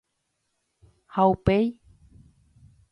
Ha 1.17 1.27
upéi? 1.35 1.67